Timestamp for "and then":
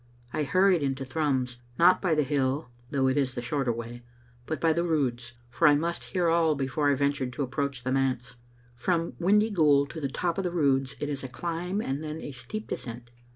11.83-12.19